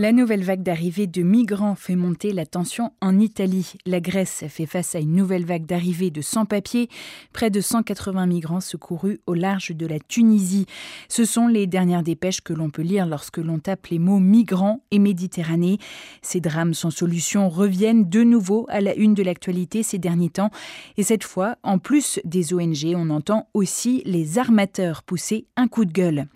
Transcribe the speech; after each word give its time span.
La 0.00 0.12
nouvelle 0.12 0.42
vague 0.42 0.62
d'arrivée 0.62 1.06
de 1.06 1.20
migrants 1.20 1.74
fait 1.74 1.94
monter 1.94 2.32
la 2.32 2.46
tension 2.46 2.90
en 3.02 3.18
Italie. 3.18 3.74
La 3.84 4.00
Grèce 4.00 4.44
fait 4.48 4.64
face 4.64 4.94
à 4.94 4.98
une 4.98 5.14
nouvelle 5.14 5.44
vague 5.44 5.66
d'arrivée 5.66 6.10
de 6.10 6.22
sans-papiers. 6.22 6.88
Près 7.34 7.50
de 7.50 7.60
180 7.60 8.24
migrants 8.24 8.62
secourus 8.62 9.20
au 9.26 9.34
large 9.34 9.72
de 9.72 9.86
la 9.86 9.98
Tunisie. 9.98 10.64
Ce 11.10 11.26
sont 11.26 11.48
les 11.48 11.66
dernières 11.66 12.02
dépêches 12.02 12.40
que 12.40 12.54
l'on 12.54 12.70
peut 12.70 12.80
lire 12.80 13.04
lorsque 13.04 13.36
l'on 13.36 13.58
tape 13.58 13.88
les 13.88 13.98
mots 13.98 14.20
migrants 14.20 14.80
et 14.90 14.98
Méditerranée. 14.98 15.76
Ces 16.22 16.40
drames 16.40 16.72
sans 16.72 16.90
solution 16.90 17.50
reviennent 17.50 18.08
de 18.08 18.22
nouveau 18.22 18.64
à 18.70 18.80
la 18.80 18.94
une 18.94 19.12
de 19.12 19.22
l'actualité 19.22 19.82
ces 19.82 19.98
derniers 19.98 20.30
temps. 20.30 20.50
Et 20.96 21.02
cette 21.02 21.24
fois, 21.24 21.56
en 21.62 21.78
plus 21.78 22.20
des 22.24 22.54
ONG, 22.54 22.94
on 22.96 23.10
entend 23.10 23.50
aussi 23.52 24.00
les 24.06 24.38
armateurs 24.38 25.02
pousser 25.02 25.44
un 25.56 25.68
coup 25.68 25.84
de 25.84 25.92
gueule. 25.92 26.26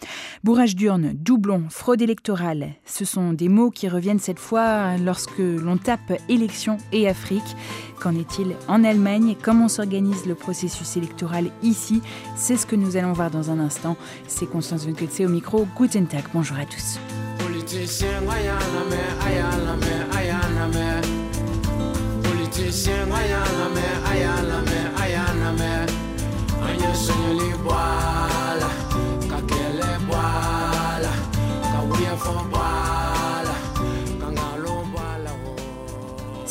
Bourrage 0.43 0.77
d'urne, 0.77 1.15
doublon, 1.15 1.65
fraude 1.71 2.03
électorale, 2.03 2.75
ce 2.85 3.07
sont 3.07 3.33
des 3.33 3.54
mots 3.55 3.71
qui 3.71 3.89
reviennent 3.89 4.19
cette 4.19 4.39
fois 4.39 4.97
lorsque 4.99 5.39
l'on 5.39 5.79
tape 5.79 6.13
élections 6.29 6.77
et 6.93 7.09
Afrique. 7.09 7.57
Qu'en 8.01 8.15
est-il 8.15 8.55
en 8.69 8.85
Allemagne? 8.85 9.37
Comment 9.41 9.69
s'organise 9.69 10.27
le 10.27 10.35
processus 10.35 10.97
électoral 10.97 11.51
ici? 11.63 12.03
C'est 12.37 12.57
ce 12.57 12.67
que 12.67 12.77
nous 12.77 12.97
allons 12.97 13.13
voir 13.13 13.31
dans 13.31 13.51
un 13.51 13.61
instant. 13.61 13.97
C'est 14.27 14.47
Constance 14.47 14.85
Winkelse 14.85 15.21
au 15.21 15.29
micro. 15.29 15.67
Guten 15.77 16.07
Tag, 16.07 16.25
bonjour 16.35 16.59
à 16.59 16.67
tous. 16.67 16.99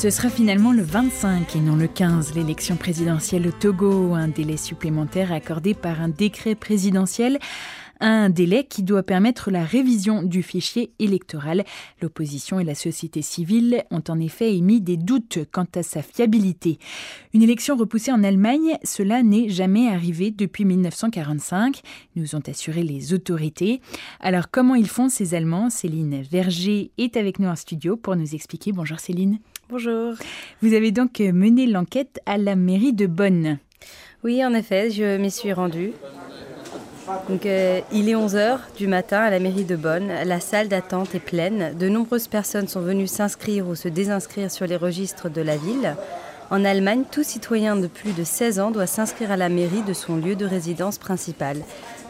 Ce 0.03 0.09
sera 0.09 0.27
finalement 0.27 0.73
le 0.73 0.83
25 0.83 1.55
et 1.55 1.61
non 1.61 1.77
le 1.77 1.87
15, 1.87 2.35
l'élection 2.35 2.75
présidentielle 2.75 3.47
au 3.47 3.51
Togo, 3.51 4.13
un 4.15 4.27
délai 4.27 4.57
supplémentaire 4.57 5.31
accordé 5.31 5.73
par 5.73 6.01
un 6.01 6.09
décret 6.09 6.55
présidentiel 6.55 7.39
un 8.01 8.29
délai 8.29 8.65
qui 8.65 8.83
doit 8.83 9.03
permettre 9.03 9.49
la 9.49 9.63
révision 9.63 10.23
du 10.23 10.43
fichier 10.43 10.91
électoral. 10.99 11.63
L'opposition 12.01 12.59
et 12.59 12.65
la 12.65 12.75
société 12.75 13.21
civile 13.21 13.85
ont 13.91 14.03
en 14.09 14.19
effet 14.19 14.57
émis 14.57 14.81
des 14.81 14.97
doutes 14.97 15.39
quant 15.53 15.67
à 15.73 15.83
sa 15.83 16.01
fiabilité. 16.01 16.79
Une 17.33 17.41
élection 17.41 17.77
repoussée 17.77 18.11
en 18.11 18.25
Allemagne, 18.25 18.77
cela 18.83 19.23
n'est 19.23 19.47
jamais 19.47 19.87
arrivé 19.87 20.31
depuis 20.31 20.65
1945, 20.65 21.79
nous 22.17 22.35
ont 22.35 22.43
assuré 22.45 22.83
les 22.83 23.13
autorités. 23.13 23.79
Alors 24.19 24.51
comment 24.51 24.75
ils 24.75 24.89
font 24.89 25.07
ces 25.07 25.33
Allemands? 25.33 25.69
Céline 25.69 26.23
Verger 26.23 26.91
est 26.97 27.15
avec 27.15 27.39
nous 27.39 27.47
en 27.47 27.55
studio 27.55 27.95
pour 27.95 28.17
nous 28.17 28.35
expliquer. 28.35 28.73
Bonjour 28.73 28.99
Céline. 28.99 29.39
Bonjour. 29.73 30.13
Vous 30.61 30.75
avez 30.75 30.91
donc 30.91 31.17
mené 31.19 31.66
l'enquête 31.66 32.21
à 32.27 32.38
la 32.38 32.55
mairie 32.55 32.93
de 32.93 33.07
Bonn. 33.07 33.57
Oui, 34.23 34.45
en 34.45 34.53
effet, 34.53 34.91
je 34.91 35.17
m'y 35.17 35.31
suis 35.31 35.52
rendue. 35.52 35.93
Donc, 37.27 37.47
euh, 37.47 37.80
il 37.91 38.07
est 38.07 38.13
11h 38.13 38.59
du 38.77 38.85
matin 38.85 39.21
à 39.21 39.31
la 39.31 39.39
mairie 39.39 39.63
de 39.63 39.75
Bonn. 39.75 40.09
La 40.25 40.39
salle 40.39 40.67
d'attente 40.67 41.15
est 41.15 41.19
pleine. 41.19 41.75
De 41.75 41.89
nombreuses 41.89 42.27
personnes 42.27 42.67
sont 42.67 42.81
venues 42.81 43.07
s'inscrire 43.07 43.67
ou 43.67 43.73
se 43.73 43.88
désinscrire 43.88 44.52
sur 44.52 44.67
les 44.67 44.75
registres 44.75 45.27
de 45.27 45.41
la 45.41 45.57
ville. 45.57 45.95
En 46.52 46.65
Allemagne, 46.65 47.05
tout 47.11 47.23
citoyen 47.23 47.75
de 47.75 47.87
plus 47.87 48.13
de 48.13 48.23
16 48.23 48.59
ans 48.59 48.69
doit 48.69 48.85
s'inscrire 48.85 49.31
à 49.31 49.37
la 49.37 49.49
mairie 49.49 49.81
de 49.81 49.93
son 49.93 50.17
lieu 50.17 50.35
de 50.35 50.45
résidence 50.45 50.99
principal. 50.99 51.58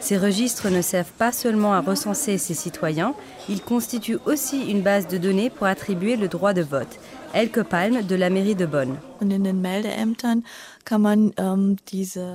Ces 0.04 0.18
registres 0.18 0.68
ne 0.68 0.82
servent 0.82 1.16
pas 1.16 1.32
seulement 1.32 1.72
à 1.72 1.80
recenser 1.80 2.36
ses 2.36 2.52
citoyens, 2.52 3.14
ils 3.48 3.62
constituent 3.62 4.18
aussi 4.26 4.70
une 4.70 4.82
base 4.82 5.08
de 5.08 5.16
données 5.16 5.48
pour 5.48 5.66
attribuer 5.66 6.16
le 6.16 6.28
droit 6.28 6.52
de 6.52 6.60
vote. 6.60 7.00
Elke 7.32 7.62
Palm 7.62 8.02
de 8.02 8.14
la 8.14 8.28
mairie 8.28 8.54
de 8.54 8.66
Bonn. 8.66 8.98
Ähm, 9.22 9.66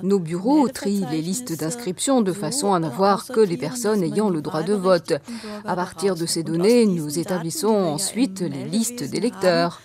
Nos 0.01 0.19
bureaux 0.19 0.67
trient 0.69 1.05
les 1.11 1.21
listes 1.21 1.59
d'inscription 1.59 2.21
de 2.23 2.33
façon 2.33 2.73
à 2.73 2.79
n'avoir 2.79 3.27
que 3.27 3.39
les 3.39 3.57
personnes 3.57 4.01
ayant 4.01 4.31
le 4.31 4.41
droit 4.41 4.63
de 4.63 4.73
vote. 4.73 5.13
À 5.63 5.75
partir 5.75 6.15
de 6.15 6.25
ces 6.25 6.41
données, 6.41 6.87
nous 6.87 7.19
établissons 7.19 7.67
ensuite 7.67 8.41
les 8.41 8.65
listes 8.65 9.03
d'électeurs. 9.03 9.79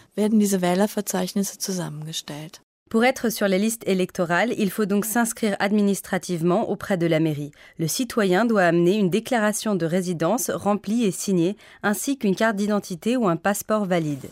Pour 2.90 3.04
être 3.04 3.28
sur 3.28 3.48
les 3.48 3.58
listes 3.58 3.82
électorales, 3.88 4.54
il 4.56 4.70
faut 4.70 4.84
donc 4.84 5.04
s'inscrire 5.04 5.56
administrativement 5.58 6.70
auprès 6.70 6.96
de 6.96 7.06
la 7.06 7.18
mairie. 7.18 7.50
Le 7.78 7.88
citoyen 7.88 8.44
doit 8.44 8.62
amener 8.62 8.94
une 8.96 9.10
déclaration 9.10 9.74
de 9.74 9.84
résidence 9.84 10.48
remplie 10.48 11.04
et 11.04 11.10
signée, 11.10 11.56
ainsi 11.82 12.16
qu'une 12.18 12.36
carte 12.36 12.54
d'identité 12.54 13.16
ou 13.16 13.26
un 13.26 13.34
passeport 13.34 13.84
valide. 13.84 14.28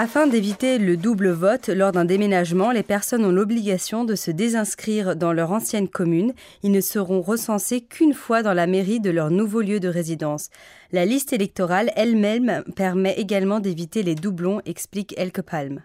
Afin 0.00 0.28
d'éviter 0.28 0.78
le 0.78 0.96
double 0.96 1.30
vote 1.30 1.66
lors 1.66 1.90
d'un 1.90 2.04
déménagement, 2.04 2.70
les 2.70 2.84
personnes 2.84 3.24
ont 3.24 3.32
l'obligation 3.32 4.04
de 4.04 4.14
se 4.14 4.30
désinscrire 4.30 5.16
dans 5.16 5.32
leur 5.32 5.50
ancienne 5.50 5.88
commune. 5.88 6.34
Ils 6.62 6.70
ne 6.70 6.80
seront 6.80 7.20
recensés 7.20 7.80
qu'une 7.80 8.14
fois 8.14 8.44
dans 8.44 8.54
la 8.54 8.68
mairie 8.68 9.00
de 9.00 9.10
leur 9.10 9.32
nouveau 9.32 9.60
lieu 9.60 9.80
de 9.80 9.88
résidence. 9.88 10.50
La 10.92 11.04
liste 11.04 11.32
électorale 11.32 11.90
elle-même 11.96 12.62
permet 12.76 13.14
également 13.14 13.58
d'éviter 13.58 14.04
les 14.04 14.14
doublons, 14.14 14.60
explique 14.66 15.14
Elke 15.16 15.42
Palm. 15.42 15.82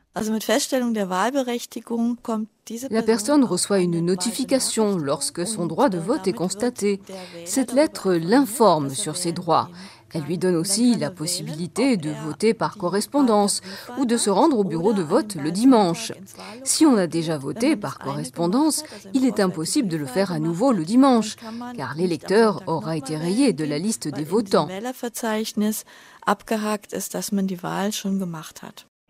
La 2.91 3.01
personne 3.01 3.43
reçoit 3.43 3.79
une 3.79 3.99
notification 3.99 4.95
lorsque 4.95 5.47
son 5.47 5.65
droit 5.65 5.89
de 5.89 5.97
vote 5.97 6.27
est 6.27 6.33
constaté. 6.33 7.01
Cette 7.45 7.73
lettre 7.73 8.13
l'informe 8.13 8.91
sur 8.91 9.17
ses 9.17 9.31
droits. 9.31 9.69
Elle 10.13 10.23
lui 10.23 10.37
donne 10.37 10.55
aussi 10.55 10.95
la 10.95 11.09
possibilité 11.09 11.97
de 11.97 12.11
voter 12.25 12.53
par 12.53 12.77
correspondance 12.77 13.61
ou 13.97 14.05
de 14.05 14.17
se 14.17 14.29
rendre 14.29 14.59
au 14.59 14.63
bureau 14.63 14.93
de 14.93 15.01
vote 15.01 15.35
le 15.35 15.51
dimanche. 15.51 16.11
Si 16.63 16.85
on 16.85 16.97
a 16.97 17.07
déjà 17.07 17.37
voté 17.37 17.75
par 17.75 17.99
correspondance, 17.99 18.83
il 19.13 19.25
est 19.25 19.39
impossible 19.39 19.87
de 19.87 19.97
le 19.97 20.05
faire 20.05 20.31
à 20.31 20.39
nouveau 20.39 20.71
le 20.71 20.85
dimanche, 20.85 21.35
car 21.75 21.95
l'électeur 21.95 22.61
aura 22.67 22.97
été 22.97 23.17
rayé 23.17 23.53
de 23.53 23.65
la 23.65 23.79
liste 23.79 24.07
des 24.07 24.23
votants. 24.23 24.67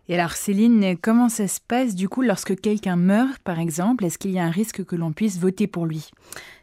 Et 0.06 0.14
alors 0.18 0.32
Céline, 0.32 0.98
comment 1.00 1.30
ça 1.30 1.48
se 1.48 1.60
passe 1.66 1.94
du 1.94 2.10
coup 2.10 2.20
lorsque 2.20 2.60
quelqu'un 2.60 2.96
meurt, 2.96 3.38
par 3.38 3.58
exemple? 3.58 4.04
Est-ce 4.04 4.18
qu'il 4.18 4.32
y 4.32 4.38
a 4.38 4.44
un 4.44 4.50
risque 4.50 4.84
que 4.84 4.96
l'on 4.96 5.12
puisse 5.12 5.38
voter 5.38 5.66
pour 5.66 5.86
lui? 5.86 6.10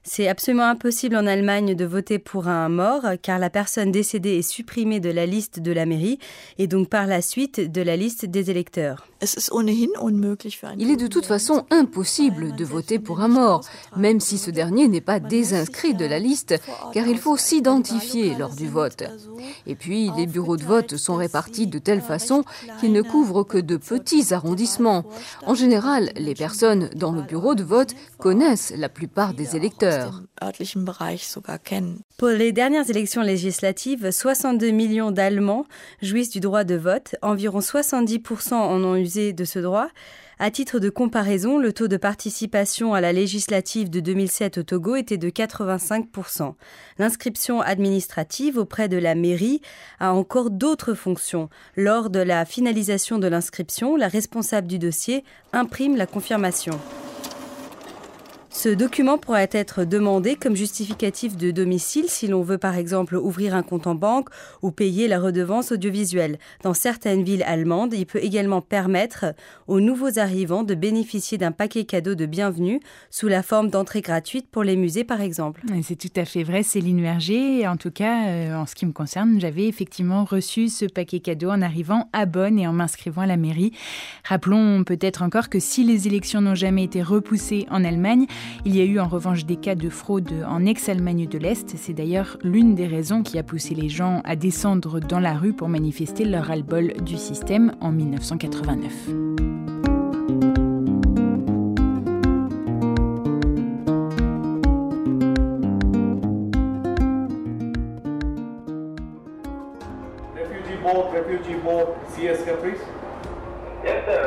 C'est 0.03 0.27
absolument 0.27 0.67
impossible 0.67 1.15
en 1.15 1.27
Allemagne 1.27 1.75
de 1.75 1.85
voter 1.85 2.17
pour 2.17 2.47
un 2.47 2.69
mort 2.69 3.03
car 3.21 3.37
la 3.37 3.49
personne 3.49 3.91
décédée 3.91 4.37
est 4.37 4.41
supprimée 4.41 4.99
de 4.99 5.11
la 5.11 5.25
liste 5.25 5.59
de 5.59 5.71
la 5.71 5.85
mairie 5.85 6.17
et 6.57 6.67
donc 6.67 6.89
par 6.89 7.05
la 7.05 7.21
suite 7.21 7.71
de 7.71 7.81
la 7.81 7.95
liste 7.95 8.25
des 8.25 8.49
électeurs. 8.49 9.07
Il 10.79 10.89
est 10.89 10.95
de 10.95 11.05
toute 11.05 11.27
façon 11.27 11.65
impossible 11.69 12.55
de 12.55 12.65
voter 12.65 12.97
pour 12.97 13.21
un 13.21 13.27
mort, 13.27 13.61
même 13.95 14.19
si 14.19 14.39
ce 14.39 14.49
dernier 14.49 14.87
n'est 14.87 14.99
pas 14.99 15.19
désinscrit 15.19 15.93
de 15.93 16.05
la 16.05 16.17
liste, 16.17 16.55
car 16.91 17.05
il 17.05 17.19
faut 17.19 17.37
s'identifier 17.37 18.33
lors 18.33 18.55
du 18.55 18.67
vote. 18.67 19.03
Et 19.67 19.75
puis, 19.75 20.09
les 20.17 20.25
bureaux 20.25 20.57
de 20.57 20.63
vote 20.63 20.97
sont 20.97 21.15
répartis 21.15 21.67
de 21.67 21.77
telle 21.77 22.01
façon 22.01 22.43
qu'ils 22.79 22.93
ne 22.93 23.03
couvrent 23.03 23.43
que 23.43 23.59
de 23.59 23.77
petits 23.77 24.33
arrondissements. 24.33 25.05
En 25.45 25.53
général, 25.53 26.11
les 26.15 26.33
personnes 26.33 26.89
dans 26.95 27.11
le 27.11 27.21
bureau 27.21 27.53
de 27.53 27.63
vote 27.63 27.93
connaissent 28.17 28.73
la 28.75 28.89
plupart 28.89 29.35
des 29.35 29.55
électeurs. 29.55 29.90
Pour 32.17 32.29
les 32.29 32.51
dernières 32.51 32.89
élections 32.89 33.21
législatives, 33.21 34.11
62 34.11 34.71
millions 34.71 35.11
d'Allemands 35.11 35.65
jouissent 36.01 36.29
du 36.29 36.39
droit 36.39 36.63
de 36.63 36.75
vote. 36.75 37.15
Environ 37.21 37.59
70% 37.59 38.53
en 38.53 38.83
ont 38.83 38.95
usé 38.95 39.33
de 39.33 39.45
ce 39.45 39.59
droit. 39.59 39.87
À 40.43 40.49
titre 40.49 40.79
de 40.79 40.89
comparaison, 40.89 41.59
le 41.59 41.71
taux 41.71 41.87
de 41.87 41.97
participation 41.97 42.95
à 42.95 43.01
la 43.01 43.13
législative 43.13 43.91
de 43.91 43.99
2007 43.99 44.57
au 44.57 44.63
Togo 44.63 44.95
était 44.95 45.17
de 45.17 45.29
85%. 45.29 46.55
L'inscription 46.97 47.61
administrative 47.61 48.57
auprès 48.57 48.89
de 48.89 48.97
la 48.97 49.13
mairie 49.13 49.61
a 49.99 50.13
encore 50.13 50.49
d'autres 50.49 50.95
fonctions. 50.95 51.49
Lors 51.77 52.09
de 52.09 52.19
la 52.21 52.45
finalisation 52.45 53.19
de 53.19 53.27
l'inscription, 53.27 53.95
la 53.95 54.07
responsable 54.07 54.65
du 54.65 54.79
dossier 54.79 55.23
imprime 55.53 55.95
la 55.95 56.07
confirmation. 56.07 56.79
Ce 58.53 58.67
document 58.67 59.17
pourrait 59.17 59.49
être 59.53 59.85
demandé 59.85 60.35
comme 60.35 60.57
justificatif 60.57 61.37
de 61.37 61.51
domicile 61.51 62.09
si 62.09 62.27
l'on 62.27 62.41
veut 62.41 62.57
par 62.57 62.75
exemple 62.75 63.15
ouvrir 63.15 63.55
un 63.55 63.63
compte 63.63 63.87
en 63.87 63.95
banque 63.95 64.27
ou 64.61 64.71
payer 64.71 65.07
la 65.07 65.21
redevance 65.21 65.71
audiovisuelle. 65.71 66.37
Dans 66.61 66.73
certaines 66.73 67.23
villes 67.23 67.43
allemandes, 67.43 67.93
il 67.93 68.05
peut 68.05 68.19
également 68.21 68.59
permettre 68.59 69.33
aux 69.67 69.79
nouveaux 69.79 70.19
arrivants 70.19 70.63
de 70.63 70.75
bénéficier 70.75 71.37
d'un 71.37 71.53
paquet 71.53 71.85
cadeau 71.85 72.13
de 72.13 72.25
bienvenue 72.25 72.81
sous 73.09 73.29
la 73.29 73.41
forme 73.41 73.69
d'entrée 73.69 74.01
gratuite 74.01 74.49
pour 74.51 74.63
les 74.63 74.75
musées 74.75 75.05
par 75.05 75.21
exemple. 75.21 75.61
C'est 75.81 75.97
tout 75.97 76.19
à 76.19 76.25
fait 76.25 76.43
vrai, 76.43 76.61
Céline 76.61 77.01
Verger. 77.01 77.65
En 77.69 77.77
tout 77.77 77.91
cas, 77.91 78.27
euh, 78.27 78.55
en 78.55 78.65
ce 78.65 78.75
qui 78.75 78.85
me 78.85 78.91
concerne, 78.91 79.39
j'avais 79.39 79.67
effectivement 79.67 80.25
reçu 80.25 80.67
ce 80.67 80.83
paquet 80.83 81.21
cadeau 81.21 81.49
en 81.51 81.61
arrivant 81.61 82.09
à 82.11 82.25
Bonn 82.25 82.59
et 82.59 82.67
en 82.67 82.73
m'inscrivant 82.73 83.21
à 83.21 83.27
la 83.27 83.37
mairie. 83.37 83.71
Rappelons 84.25 84.83
peut-être 84.83 85.23
encore 85.23 85.47
que 85.47 85.59
si 85.59 85.85
les 85.85 86.07
élections 86.07 86.41
n'ont 86.41 86.53
jamais 86.53 86.83
été 86.83 87.01
repoussées 87.01 87.65
en 87.71 87.85
Allemagne, 87.85 88.27
il 88.65 88.75
y 88.75 88.81
a 88.81 88.85
eu 88.85 88.99
en 88.99 89.07
revanche 89.07 89.45
des 89.45 89.55
cas 89.55 89.75
de 89.75 89.89
fraude 89.89 90.31
en 90.47 90.65
ex-Allemagne 90.65 91.27
de 91.27 91.37
l'Est. 91.37 91.75
C'est 91.77 91.93
d'ailleurs 91.93 92.37
l'une 92.43 92.75
des 92.75 92.87
raisons 92.87 93.23
qui 93.23 93.39
a 93.39 93.43
poussé 93.43 93.75
les 93.75 93.89
gens 93.89 94.21
à 94.23 94.35
descendre 94.35 94.99
dans 94.99 95.19
la 95.19 95.33
rue 95.33 95.53
pour 95.53 95.69
manifester 95.69 96.25
leur 96.25 96.45
ras-le-bol 96.45 96.93
du 97.03 97.17
système 97.17 97.73
en 97.81 97.91
1989. 97.91 99.09
refugee 111.11 111.55
boat, 111.63 111.95
CS 112.15 112.43
Caprice? 112.45 112.81
Yes, 113.83 114.05
sir. 114.05 114.21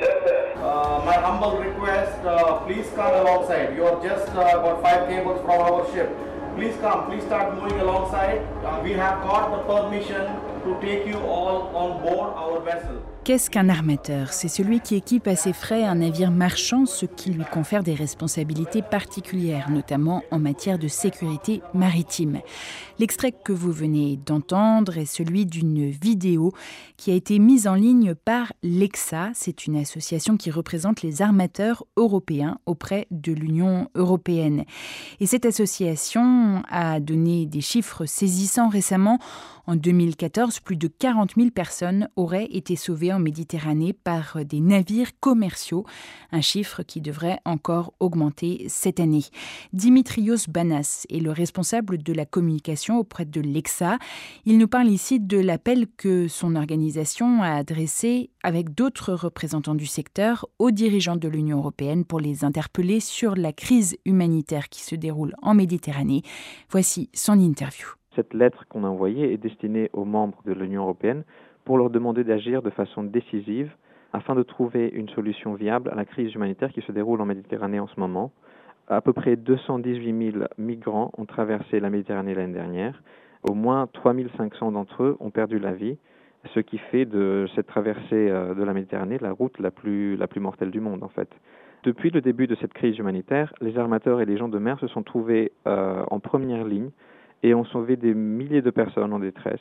Yes, 0.00 0.16
sir. 0.24 0.52
Uh, 0.56 1.02
my 1.04 1.14
humble 1.14 1.58
request, 1.58 2.18
uh, 2.24 2.58
please 2.66 2.86
come 2.94 3.14
alongside. 3.14 3.74
You 3.76 3.84
are 3.84 4.02
just 4.02 4.28
uh, 4.34 4.40
about 4.40 4.82
five 4.82 5.08
cables 5.08 5.40
from 5.42 5.60
our 5.60 5.84
ship. 5.92 6.08
Please 6.56 6.74
come, 6.80 7.06
please 7.06 7.22
start 7.24 7.54
moving 7.54 7.80
alongside. 7.80 8.38
Uh, 8.64 8.80
we 8.82 8.92
have 8.92 9.22
got 9.22 9.50
the 9.50 9.62
permission 9.72 10.24
to 10.64 10.78
take 10.80 11.06
you 11.06 11.18
all 11.20 11.74
on 11.76 12.02
board 12.02 12.32
our 12.34 12.60
vessel. 12.60 13.02
Qu'est-ce 13.22 13.50
qu'un 13.50 13.68
armateur? 13.68 14.32
C'est 14.32 14.48
celui 14.48 14.80
qui 14.80 14.94
équipe 14.94 15.26
à 15.26 15.36
ses 15.36 15.52
frais 15.52 15.84
un 15.84 15.96
navire 15.96 16.30
marchand, 16.30 16.86
ce 16.86 17.04
qui 17.04 17.30
lui 17.30 17.44
confère 17.44 17.82
des 17.82 17.92
responsabilités 17.92 18.80
particulières, 18.80 19.70
notamment 19.70 20.22
en 20.30 20.38
matière 20.38 20.78
de 20.78 20.88
sécurité 20.88 21.60
maritime. 21.74 22.40
L'extrait 22.98 23.32
que 23.32 23.52
vous 23.52 23.72
venez 23.72 24.16
d'entendre 24.16 24.96
est 24.96 25.04
celui 25.04 25.44
d'une 25.44 25.90
vidéo 25.90 26.52
qui 26.96 27.10
a 27.10 27.14
été 27.14 27.38
mise 27.38 27.68
en 27.68 27.74
ligne 27.74 28.14
par 28.14 28.54
l'EXA. 28.62 29.30
C'est 29.34 29.66
une 29.66 29.76
association 29.76 30.38
qui 30.38 30.50
représente 30.50 31.02
les 31.02 31.20
armateurs 31.20 31.84
européens 31.98 32.58
auprès 32.64 33.06
de 33.10 33.32
l'Union 33.32 33.90
européenne. 33.94 34.64
Et 35.20 35.26
cette 35.26 35.44
association 35.44 36.62
a 36.70 37.00
donné 37.00 37.44
des 37.44 37.60
chiffres 37.60 38.06
saisissants 38.06 38.70
récemment. 38.70 39.18
En 39.66 39.76
2014, 39.76 40.60
plus 40.60 40.76
de 40.76 40.88
40 40.88 41.34
000 41.36 41.50
personnes 41.50 42.08
auraient 42.16 42.48
été 42.50 42.76
sauvées 42.76 43.09
en 43.12 43.18
Méditerranée 43.18 43.92
par 43.92 44.38
des 44.44 44.60
navires 44.60 45.18
commerciaux, 45.20 45.84
un 46.32 46.40
chiffre 46.40 46.82
qui 46.82 47.00
devrait 47.00 47.38
encore 47.44 47.92
augmenter 48.00 48.64
cette 48.68 49.00
année. 49.00 49.24
Dimitrios 49.72 50.48
Banas 50.48 51.06
est 51.10 51.20
le 51.20 51.30
responsable 51.30 51.98
de 51.98 52.12
la 52.12 52.26
communication 52.26 52.98
auprès 52.98 53.24
de 53.24 53.40
l'EXA. 53.40 53.98
Il 54.44 54.58
nous 54.58 54.68
parle 54.68 54.88
ici 54.88 55.20
de 55.20 55.38
l'appel 55.38 55.86
que 55.96 56.28
son 56.28 56.56
organisation 56.56 57.42
a 57.42 57.54
adressé 57.54 58.30
avec 58.42 58.74
d'autres 58.74 59.12
représentants 59.12 59.74
du 59.74 59.86
secteur 59.86 60.46
aux 60.58 60.70
dirigeants 60.70 61.16
de 61.16 61.28
l'Union 61.28 61.58
européenne 61.58 62.04
pour 62.04 62.20
les 62.20 62.44
interpeller 62.44 63.00
sur 63.00 63.34
la 63.36 63.52
crise 63.52 63.96
humanitaire 64.04 64.68
qui 64.68 64.82
se 64.82 64.94
déroule 64.94 65.34
en 65.42 65.54
Méditerranée. 65.54 66.22
Voici 66.70 67.10
son 67.14 67.38
interview. 67.38 67.86
Cette 68.16 68.34
lettre 68.34 68.64
qu'on 68.68 68.84
a 68.84 68.88
envoyée 68.88 69.32
est 69.32 69.38
destinée 69.38 69.88
aux 69.92 70.04
membres 70.04 70.42
de 70.44 70.52
l'Union 70.52 70.82
européenne 70.82 71.24
pour 71.70 71.78
leur 71.78 71.90
demander 71.90 72.24
d'agir 72.24 72.62
de 72.62 72.70
façon 72.70 73.04
décisive 73.04 73.70
afin 74.12 74.34
de 74.34 74.42
trouver 74.42 74.88
une 74.88 75.08
solution 75.10 75.54
viable 75.54 75.88
à 75.92 75.94
la 75.94 76.04
crise 76.04 76.34
humanitaire 76.34 76.72
qui 76.72 76.80
se 76.80 76.90
déroule 76.90 77.20
en 77.20 77.26
Méditerranée 77.26 77.78
en 77.78 77.86
ce 77.86 78.00
moment. 78.00 78.32
À 78.88 79.00
peu 79.00 79.12
près 79.12 79.36
218 79.36 80.32
000 80.32 80.44
migrants 80.58 81.12
ont 81.16 81.26
traversé 81.26 81.78
la 81.78 81.88
Méditerranée 81.88 82.34
l'année 82.34 82.54
dernière. 82.54 83.00
Au 83.48 83.54
moins 83.54 83.86
3 83.92 84.14
500 84.36 84.72
d'entre 84.72 85.04
eux 85.04 85.16
ont 85.20 85.30
perdu 85.30 85.60
la 85.60 85.70
vie, 85.72 85.96
ce 86.54 86.58
qui 86.58 86.78
fait 86.78 87.04
de 87.04 87.46
cette 87.54 87.68
traversée 87.68 88.28
euh, 88.30 88.52
de 88.52 88.64
la 88.64 88.72
Méditerranée 88.72 89.18
la 89.20 89.30
route 89.30 89.56
la 89.60 89.70
plus, 89.70 90.18
mortelle 90.38 90.72
du 90.72 90.80
monde 90.80 91.04
en 91.04 91.08
fait. 91.08 91.28
Depuis 91.84 92.10
le 92.10 92.20
début 92.20 92.48
de 92.48 92.56
cette 92.56 92.74
crise 92.74 92.98
humanitaire, 92.98 93.52
les 93.60 93.78
armateurs 93.78 94.20
et 94.20 94.26
les 94.26 94.38
gens 94.38 94.48
de 94.48 94.58
mer 94.58 94.80
se 94.80 94.88
sont 94.88 95.04
trouvés 95.04 95.52
euh, 95.68 96.02
en 96.10 96.18
première 96.18 96.64
ligne 96.64 96.90
et 97.44 97.54
ont 97.54 97.64
sauvé 97.64 97.94
des 97.94 98.12
milliers 98.12 98.60
de 98.60 98.70
personnes 98.70 99.12
en 99.12 99.20
détresse. 99.20 99.60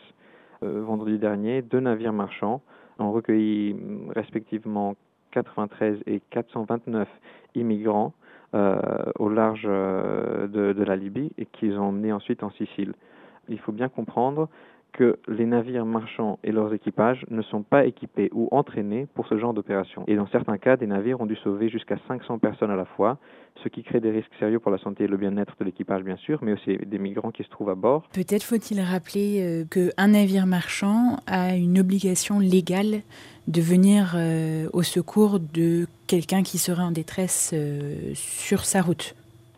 Euh, 0.63 0.81
vendredi 0.83 1.17
dernier, 1.17 1.61
deux 1.61 1.79
navires 1.79 2.13
marchands 2.13 2.61
ont 2.99 3.11
recueilli 3.11 3.73
mm, 3.73 4.11
respectivement 4.15 4.95
93 5.31 5.99
et 6.07 6.21
429 6.31 7.07
immigrants 7.55 8.13
euh, 8.55 8.79
au 9.19 9.29
large 9.29 9.65
euh, 9.65 10.47
de, 10.47 10.73
de, 10.73 10.83
la 10.83 10.95
Libye 10.95 11.31
et 11.37 11.45
qu'ils 11.45 11.77
ont 11.77 11.89
emmenés 11.89 12.11
ensuite 12.11 12.43
en 12.43 12.49
Sicile. 12.51 12.93
Il 13.47 13.59
faut 13.59 13.71
bien 13.71 13.89
comprendre 13.89 14.49
que 14.93 15.19
les 15.27 15.45
navires 15.45 15.85
marchands 15.85 16.39
et 16.43 16.51
leurs 16.51 16.73
équipages 16.73 17.25
ne 17.29 17.41
sont 17.41 17.63
pas 17.63 17.85
équipés 17.85 18.29
ou 18.33 18.49
entraînés 18.51 19.07
pour 19.13 19.27
ce 19.27 19.37
genre 19.37 19.53
d'opération. 19.53 20.03
Et 20.07 20.15
dans 20.15 20.27
certains 20.27 20.57
cas, 20.57 20.77
des 20.77 20.87
navires 20.87 21.21
ont 21.21 21.25
dû 21.25 21.35
sauver 21.37 21.69
jusqu'à 21.69 21.97
500 22.07 22.39
personnes 22.39 22.71
à 22.71 22.75
la 22.75 22.85
fois, 22.85 23.17
ce 23.63 23.69
qui 23.69 23.83
crée 23.83 23.99
des 23.99 24.11
risques 24.11 24.31
sérieux 24.39 24.59
pour 24.59 24.71
la 24.71 24.77
santé 24.77 25.03
et 25.03 25.07
le 25.07 25.17
bien-être 25.17 25.55
de 25.59 25.65
l'équipage, 25.65 26.03
bien 26.03 26.17
sûr, 26.17 26.39
mais 26.41 26.53
aussi 26.53 26.77
des 26.77 26.99
migrants 26.99 27.31
qui 27.31 27.43
se 27.43 27.49
trouvent 27.49 27.69
à 27.69 27.75
bord. 27.75 28.07
Peut-être 28.13 28.43
faut-il 28.43 28.79
rappeler 28.81 29.41
euh, 29.41 29.65
qu'un 29.65 30.07
navire 30.07 30.45
marchand 30.45 31.17
a 31.27 31.55
une 31.55 31.79
obligation 31.79 32.39
légale 32.39 33.01
de 33.47 33.61
venir 33.61 34.13
euh, 34.15 34.69
au 34.73 34.83
secours 34.83 35.39
de 35.39 35.87
quelqu'un 36.07 36.43
qui 36.43 36.57
serait 36.57 36.83
en 36.83 36.91
détresse 36.91 37.51
euh, 37.53 38.11
sur 38.13 38.65
sa 38.65 38.81
route. 38.81 39.15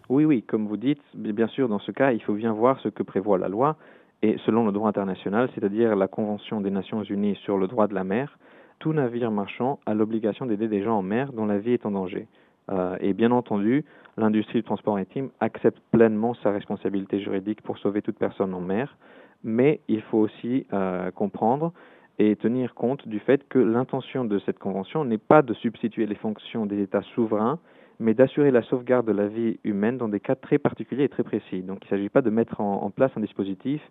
Oui, 0.10 0.26
oui, 0.26 0.44
comme 0.44 0.68
vous 0.68 0.78
dites, 0.78 1.02
bien 1.14 1.48
sûr, 1.48 1.70
dans 1.70 1.80
ce 1.80 1.92
cas, 1.92 2.12
il 2.12 2.22
faut 2.22 2.34
bien 2.34 2.52
voir 2.52 2.80
ce 2.82 2.90
que 2.90 3.02
prévoit 3.02 3.38
la 3.38 3.48
loi. 3.48 3.78
Et 4.24 4.38
selon 4.46 4.66
le 4.66 4.72
droit 4.72 4.90
international, 4.90 5.50
c'est-à-dire 5.56 5.96
la 5.96 6.08
Convention 6.08 6.62
des 6.62 6.70
Nations 6.70 7.04
Unies 7.04 7.36
sur 7.44 7.58
le 7.58 7.68
droit 7.68 7.88
de 7.88 7.96
la 7.96 8.04
mer, 8.04 8.38
tout 8.80 8.94
navire 8.94 9.32
marchand 9.32 9.80
a 9.86 9.94
l'obligation 9.94 10.46
d'aider 10.46 10.68
des 10.68 10.84
gens 10.84 10.98
en 10.98 11.02
mer 11.02 11.34
dont 11.34 11.46
la 11.46 11.58
vie 11.58 11.74
est 11.74 11.86
en 11.86 11.92
danger. 11.92 12.28
Euh, 12.72 12.98
et 13.00 13.14
bien 13.14 13.32
entendu, 13.32 13.84
l'industrie 14.18 14.60
du 14.60 14.64
transport 14.64 14.94
maritime 14.94 15.30
accepte 15.40 15.80
pleinement 15.92 16.34
sa 16.36 16.52
responsabilité 16.52 17.20
juridique 17.20 17.62
pour 17.62 17.78
sauver 17.80 18.02
toute 18.02 18.18
personne 18.18 18.54
en 18.54 18.62
mer, 18.62 18.96
mais 19.44 19.82
il 19.88 20.02
faut 20.02 20.20
aussi 20.20 20.68
euh, 20.74 21.10
comprendre 21.12 21.74
et 22.20 22.36
tenir 22.36 22.76
compte 22.76 23.08
du 23.08 23.20
fait 23.20 23.48
que 23.48 23.58
l'intention 23.58 24.26
de 24.26 24.38
cette 24.40 24.60
convention 24.60 25.06
n'est 25.06 25.18
pas 25.18 25.42
de 25.42 25.54
substituer 25.56 26.06
les 26.06 26.16
fonctions 26.16 26.66
des 26.66 26.82
États 26.82 27.02
souverains, 27.16 27.60
mais 28.00 28.14
d'assurer 28.14 28.52
la 28.52 28.64
sauvegarde 28.64 29.08
de 29.08 29.12
la 29.12 29.28
vie 29.28 29.60
humaine 29.64 29.98
dans 29.98 30.10
des 30.10 30.20
cas 30.20 30.36
très 30.36 30.58
particuliers 30.58 31.06
et 31.06 31.10
très 31.10 31.24
précis. 31.24 31.62
Donc 31.62 31.80
il 31.84 31.86
ne 31.86 31.90
s'agit 31.90 32.10
pas 32.10 32.22
de 32.22 32.30
mettre 32.30 32.62
en, 32.62 32.90
place 32.90 33.12
un 33.16 33.22
dispositif 33.22 33.82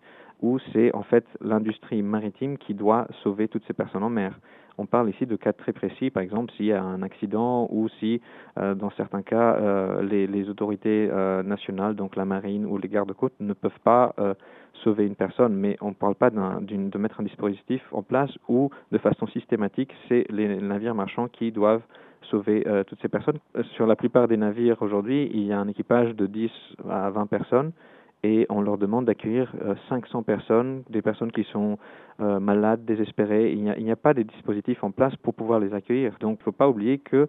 où 0.41 0.59
c'est 0.73 0.93
en 0.95 1.03
fait 1.03 1.25
l'industrie 1.39 2.01
maritime 2.01 2.57
qui 2.57 2.73
doit 2.73 3.07
sauver 3.23 3.47
toutes 3.47 3.65
ces 3.67 3.73
personnes 3.73 4.03
en 4.03 4.09
mer. 4.09 4.37
On 4.77 4.85
parle 4.85 5.09
ici 5.09 5.25
de 5.25 5.35
cas 5.35 5.53
très 5.53 5.73
précis, 5.73 6.09
par 6.09 6.23
exemple 6.23 6.51
s'il 6.53 6.65
y 6.65 6.73
a 6.73 6.81
un 6.81 7.03
accident 7.03 7.67
ou 7.71 7.87
si, 7.99 8.21
euh, 8.57 8.73
dans 8.73 8.89
certains 8.91 9.21
cas, 9.21 9.55
euh, 9.55 10.01
les, 10.01 10.49
autorités 10.49 11.07
euh, 11.11 11.43
nationales, 11.43 11.95
donc 11.95 12.15
la 12.15 12.25
marine 12.25 12.65
ou 12.65 12.77
les 12.77 12.87
gardes-côtes, 12.87 13.33
ne 13.39 13.53
peuvent 13.53 13.79
pas 13.83 14.15
sauver 14.83 15.05
une 15.05 15.15
personne. 15.15 15.53
Mais 15.53 15.77
on 15.81 15.89
ne 15.89 15.93
parle 15.93 16.15
pas 16.15 16.29
de 16.29 16.97
mettre 16.97 17.19
un 17.19 17.23
dispositif 17.23 17.81
en 17.91 18.01
place 18.01 18.31
où, 18.47 18.69
de 18.91 18.97
façon 18.97 19.27
systématique, 19.27 19.93
c'est 20.07 20.25
les 20.29 20.59
navires 20.59 20.95
marchands 20.95 21.27
qui 21.27 21.51
doivent 21.51 21.83
sauver 22.25 22.63
euh, 22.67 22.83
toutes 22.83 23.01
ces 23.01 23.07
personnes. 23.07 23.39
Euh, 23.57 23.63
sur 23.75 23.85
la 23.85 23.95
plupart 23.95 24.27
des 24.27 24.37
navires 24.37 24.81
aujourd'hui, 24.81 25.29
il 25.33 25.43
y 25.43 25.53
a 25.53 25.59
un 25.59 25.67
équipage 25.67 26.15
de 26.15 26.25
10 26.25 26.51
à 26.89 27.09
20 27.09 27.25
personnes 27.27 27.71
et 28.23 28.45
on 28.49 28.61
leur 28.61 28.77
demande 28.77 29.05
d'accueillir 29.05 29.51
500 29.89 30.19
euh, 30.19 30.21
personnes, 30.21 30.83
des 30.89 31.01
personnes 31.01 31.31
qui 31.31 31.43
sont 31.45 31.77
malades, 32.19 32.85
désespérées. 32.85 33.51
Il 33.51 33.63
n'y 33.63 33.89
a, 33.89 33.93
a, 33.93 33.95
pas 33.95 34.13
de 34.13 34.21
dispositifs 34.21 34.83
en 34.83 34.91
place 34.91 35.15
pour 35.15 35.33
pouvoir 35.33 35.59
les 35.59 35.73
accueillir. 35.73 36.15
Donc 36.19 36.37
il 36.37 36.41
ne 36.41 36.43
faut 36.43 36.51
pas 36.51 36.69
oublier 36.69 36.99
que 36.99 37.27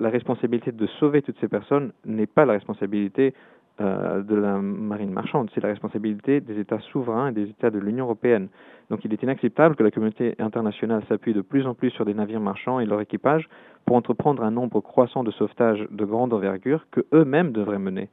la 0.00 0.10
responsabilité 0.10 0.72
de 0.72 0.86
sauver 0.98 1.22
toutes 1.22 1.38
ces 1.38 1.46
personnes 1.46 1.92
n'est 2.04 2.26
pas 2.26 2.44
la 2.44 2.54
responsabilité 2.54 3.34
euh, 3.80 4.22
de 4.22 4.34
la 4.34 4.58
marine 4.60 5.10
marchande, 5.10 5.50
c'est 5.54 5.62
la 5.62 5.68
responsabilité 5.68 6.40
des 6.40 6.58
États 6.58 6.80
souverains 6.92 7.28
et 7.28 7.32
des 7.32 7.44
États 7.44 7.70
de 7.70 7.78
l'Union 7.78 8.04
européenne. 8.04 8.48
Donc 8.90 9.04
il 9.04 9.12
est 9.12 9.22
inacceptable 9.22 9.74
que 9.74 9.82
la 9.82 9.90
communauté 9.90 10.34
internationale 10.38 11.02
s'appuie 11.08 11.32
de 11.32 11.40
plus 11.40 11.66
en 11.66 11.74
plus 11.74 11.90
sur 11.90 12.04
des 12.04 12.12
navires 12.12 12.40
marchands 12.40 12.80
et 12.80 12.84
leur 12.84 13.00
équipage 13.00 13.48
pour 13.86 13.96
entreprendre 13.96 14.42
un 14.42 14.50
nombre 14.50 14.80
croissant 14.80 15.24
de 15.24 15.30
sauvetages 15.30 15.86
de 15.90 16.04
grande 16.04 16.34
envergure 16.34 16.86
que 16.90 17.00
eux-mêmes 17.14 17.52
devraient 17.52 17.78
mener. 17.78 18.10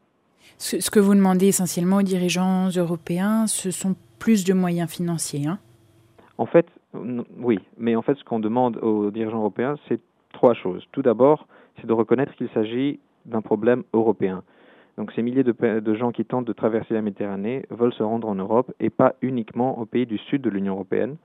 Ce, 0.58 0.90
que 0.90 1.02
vous 1.02 1.16
demandez 1.16 1.48
essentiellement 1.48 1.98
aux 1.98 2.04
dirigeants 2.04 2.70
européens, 2.70 3.46
ce 3.48 3.70
sont 3.70 3.96
plus 4.20 4.46
de 4.46 4.54
moyens 4.54 4.90
financiers. 4.90 5.48
Hein? 5.48 5.60
En 6.38 6.46
fait, 6.46 6.68
oui, 6.94 7.60
mais 7.78 7.98
en 7.98 8.02
fait 8.02 8.16
ce 8.16 8.24
qu'on 8.24 8.40
demande 8.40 8.78
aux 8.78 9.12
dirigeants 9.12 9.40
européens, 9.40 9.76
c'est 9.90 10.00
trois 10.32 10.54
choses. 10.54 10.86
Tout 10.94 11.02
d'abord, 11.02 11.48
c'est 11.82 11.88
de 11.88 11.94
reconnaître 11.94 12.34
qu'il 12.36 12.48
s'agit 12.54 13.00
d'un 13.26 13.42
problème 13.42 13.84
européen. 13.94 14.44
Donc 14.98 15.12
ces 15.12 15.22
milliers 15.22 15.44
de, 15.44 15.94
gens 15.94 16.12
qui 16.12 16.26
tentent 16.26 16.48
de 16.48 16.54
traverser 16.54 16.94
la 16.94 17.02
Méditerranée 17.02 17.66
veulent 17.70 17.94
se 17.94 18.04
rendre 18.04 18.28
en 18.28 18.36
Europe 18.36 18.74
et 18.80 18.90
pas 18.90 19.14
uniquement 19.22 19.78
aux 19.80 19.86
pays 19.86 20.08
du 20.08 20.18
sud 20.18 20.42
de 20.42 20.50
l'Union 20.50 20.74
européenne. 20.74 21.18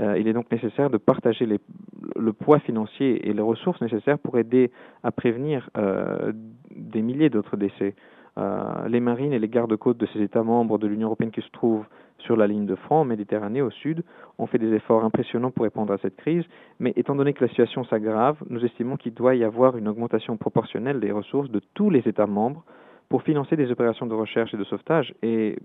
Euh, 0.00 0.18
il 0.18 0.28
est 0.28 0.32
donc 0.32 0.50
nécessaire 0.50 0.90
de 0.90 0.98
partager 0.98 1.46
le 1.46 2.32
poids 2.32 2.58
financier 2.58 3.28
et 3.28 3.32
les 3.32 3.42
ressources 3.42 3.80
nécessaires 3.80 4.18
pour 4.18 4.38
aider 4.38 4.70
à 5.02 5.10
prévenir 5.10 5.70
euh, 5.78 6.32
des 6.74 7.00
milliers 7.00 7.30
d'autres 7.30 7.56
décès. 7.56 7.94
Euh, 8.36 8.88
les 8.88 9.00
marines 9.00 9.32
et 9.32 9.38
les 9.38 9.48
gardes-côtes 9.48 9.96
de 9.96 10.06
ces 10.06 10.20
États 10.20 10.42
membres 10.42 10.76
de 10.78 10.88
l'Union 10.88 11.06
européenne 11.06 11.30
qui 11.30 11.40
se 11.40 11.50
trouvent 11.50 11.86
sur 12.18 12.36
la 12.36 12.46
ligne 12.46 12.66
de 12.66 12.74
front 12.74 12.96
en 12.96 13.04
Méditerranée 13.04 13.62
au 13.62 13.70
sud 13.70 14.02
ont 14.38 14.46
fait 14.46 14.58
des 14.58 14.72
efforts 14.74 15.04
impressionnants 15.04 15.52
pour 15.52 15.64
répondre 15.64 15.92
à 15.92 15.98
cette 15.98 16.16
crise, 16.16 16.44
mais 16.80 16.92
étant 16.96 17.14
donné 17.14 17.32
que 17.32 17.44
la 17.44 17.48
situation 17.48 17.84
s'aggrave, 17.84 18.36
nous 18.50 18.64
estimons 18.64 18.96
qu'il 18.96 19.14
doit 19.14 19.36
y 19.36 19.44
avoir 19.44 19.76
une 19.76 19.86
augmentation 19.86 20.36
proportionnelle 20.36 21.00
des 21.00 21.12
ressources 21.12 21.50
de 21.50 21.60
tous 21.74 21.90
les 21.90 22.00
États 22.08 22.26
membres 22.26 22.64
pour 23.08 23.22
financer 23.22 23.56
des 23.56 23.70
opérations 23.70 24.06
de 24.06 24.14
recherche 24.14 24.52
et 24.54 24.56
de 24.56 24.64
sauvetage 24.64 25.14
et, 25.22 25.56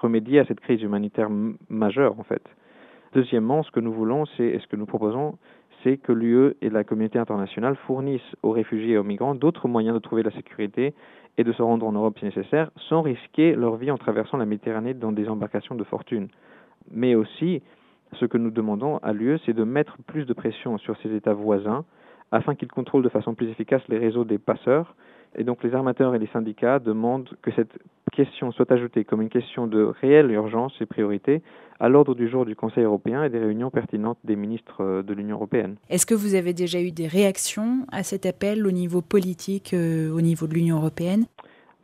remédier 0.00 0.40
à 0.40 0.44
cette 0.44 0.60
crise 0.60 0.82
humanitaire 0.82 1.28
majeure 1.68 2.18
en 2.18 2.24
fait. 2.24 2.42
Deuxièmement, 3.12 3.62
ce 3.62 3.70
que 3.70 3.80
nous 3.80 3.92
voulons, 3.92 4.24
et 4.38 4.58
ce 4.58 4.66
que 4.66 4.76
nous 4.76 4.86
proposons, 4.86 5.38
c'est 5.82 5.98
que 5.98 6.12
l'UE 6.12 6.54
et 6.62 6.70
la 6.70 6.82
communauté 6.82 7.18
internationale 7.18 7.76
fournissent 7.86 8.34
aux 8.42 8.50
réfugiés 8.50 8.94
et 8.94 8.98
aux 8.98 9.04
migrants 9.04 9.34
d'autres 9.34 9.68
moyens 9.68 9.94
de 9.94 10.00
trouver 10.00 10.22
la 10.22 10.30
sécurité 10.32 10.94
et 11.36 11.44
de 11.44 11.52
se 11.52 11.62
rendre 11.62 11.86
en 11.86 11.92
Europe 11.92 12.18
si 12.18 12.24
nécessaire, 12.24 12.70
sans 12.88 13.02
risquer 13.02 13.54
leur 13.54 13.76
vie 13.76 13.90
en 13.90 13.98
traversant 13.98 14.36
la 14.36 14.46
Méditerranée 14.46 14.94
dans 14.94 15.12
des 15.12 15.28
embarcations 15.28 15.74
de 15.74 15.84
fortune. 15.84 16.28
Mais 16.90 17.14
aussi, 17.14 17.62
ce 18.14 18.24
que 18.24 18.38
nous 18.38 18.50
demandons 18.50 18.98
à 18.98 19.12
l'UE, 19.12 19.38
c'est 19.44 19.52
de 19.52 19.64
mettre 19.64 19.98
plus 20.06 20.24
de 20.24 20.32
pression 20.32 20.78
sur 20.78 20.96
ses 20.98 21.14
États 21.14 21.34
voisins 21.34 21.84
afin 22.34 22.54
qu'ils 22.54 22.68
contrôlent 22.68 23.02
de 23.02 23.08
façon 23.08 23.34
plus 23.34 23.48
efficace 23.48 23.82
les 23.88 23.98
réseaux 23.98 24.24
des 24.24 24.38
passeurs 24.38 24.96
et 25.36 25.44
donc 25.44 25.62
les 25.62 25.74
armateurs 25.74 26.14
et 26.14 26.18
les 26.18 26.28
syndicats 26.28 26.78
demandent 26.78 27.30
que 27.42 27.50
cette 27.52 27.72
question 28.12 28.52
soit 28.52 28.70
ajoutée 28.70 29.04
comme 29.04 29.22
une 29.22 29.28
question 29.28 29.66
de 29.66 29.82
réelle 30.00 30.30
urgence 30.30 30.72
et 30.80 30.86
priorité 30.86 31.42
à 31.80 31.88
l'ordre 31.88 32.14
du 32.14 32.28
jour 32.28 32.44
du 32.44 32.54
Conseil 32.54 32.84
européen 32.84 33.24
et 33.24 33.30
des 33.30 33.38
réunions 33.38 33.70
pertinentes 33.70 34.18
des 34.22 34.36
ministres 34.36 34.80
euh, 34.80 35.02
de 35.02 35.12
l'Union 35.12 35.36
européenne. 35.36 35.74
Est-ce 35.90 36.06
que 36.06 36.14
vous 36.14 36.36
avez 36.36 36.52
déjà 36.52 36.80
eu 36.80 36.92
des 36.92 37.08
réactions 37.08 37.84
à 37.90 38.04
cet 38.04 38.26
appel 38.26 38.64
au 38.66 38.70
niveau 38.70 39.02
politique, 39.02 39.74
euh, 39.74 40.10
au 40.12 40.20
niveau 40.20 40.46
de 40.46 40.54
l'Union 40.54 40.76
européenne? 40.76 41.24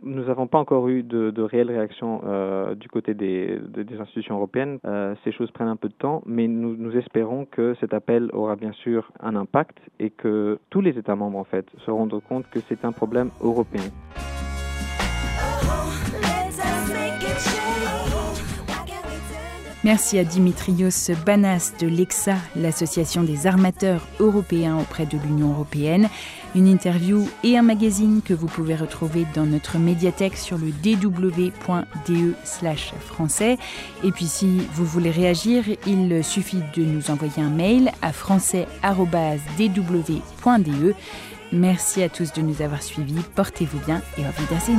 Nous 0.03 0.25
n'avons 0.25 0.47
pas 0.47 0.59
encore 0.59 0.89
eu 0.89 1.03
de, 1.03 1.43
réelles 1.43 1.71
réactions 1.71 2.23
euh, 2.25 2.75
du 2.75 2.89
côté 2.89 3.15
des, 3.15 3.59
institutions 3.99 4.37
européennes. 4.37 4.79
Euh, 4.85 5.15
ces 5.25 5.33
choses 5.33 5.51
prennent 5.51 5.69
un 5.69 5.77
peu 5.77 5.89
de 5.89 5.95
temps, 5.95 6.23
mais 6.27 6.49
nous, 6.49 6.77
nous, 6.77 6.97
espérons 6.97 7.45
que 7.45 7.75
cet 7.81 7.95
appel 7.95 8.31
aura 8.33 8.57
bien 8.57 8.73
sûr 8.73 9.11
un 9.21 9.37
impact 9.37 9.79
et 9.99 10.11
que 10.11 10.59
tous 10.71 10.81
les 10.81 10.99
États 10.99 11.17
membres 11.17 11.39
en 11.39 11.45
fait 11.45 11.67
se 11.85 11.91
rendent 11.91 12.21
compte 12.29 12.49
que 12.51 12.61
c'est 12.69 12.85
un 12.85 12.93
problème 12.93 13.31
européen. 13.43 13.83
Merci 19.83 20.19
à 20.19 20.25
Dimitrios 20.25 21.11
Banas 21.25 21.73
de 21.81 21.87
l'EXA, 21.87 22.37
l'association 22.55 23.23
des 23.23 23.47
armateurs 23.47 24.07
européens 24.19 24.77
auprès 24.79 25.07
de 25.07 25.17
l'Union 25.17 25.53
européenne. 25.53 26.11
Une 26.55 26.69
interview 26.69 27.27
et 27.45 27.57
un 27.57 27.63
magazine 27.63 28.21
que 28.23 28.35
vous 28.35 28.47
pouvez 28.47 28.75
retrouver 28.75 29.25
dans 29.35 29.47
notre 29.47 29.79
médiathèque 29.79 30.37
sur 30.37 30.59
le 30.59 30.71
dw.de 30.71 32.35
français. 33.07 33.57
Et 34.05 34.11
puis 34.11 34.27
si 34.27 34.61
vous 34.75 34.85
voulez 34.85 35.11
réagir, 35.11 35.65
il 35.87 36.23
suffit 36.23 36.61
de 36.77 36.83
nous 36.83 37.11
envoyer 37.11 37.43
un 37.43 37.49
mail 37.49 37.91
à 38.03 38.13
français.dw.de. 38.13 40.95
Merci 41.53 42.03
à 42.03 42.11
tous 42.11 42.35
de 42.35 42.43
nous 42.43 42.61
avoir 42.61 42.83
suivis. 42.83 43.23
Portez-vous 43.35 43.79
bien 43.87 44.03
et 44.19 44.21
au 44.21 44.41
Wiedersehen. 44.41 44.79